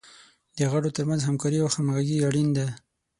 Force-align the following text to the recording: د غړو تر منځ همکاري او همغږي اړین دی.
د 0.57 0.59
غړو 0.71 0.89
تر 0.97 1.03
منځ 1.09 1.21
همکاري 1.23 1.57
او 1.61 1.69
همغږي 1.75 2.17
اړین 2.27 2.47
دی. 2.57 2.67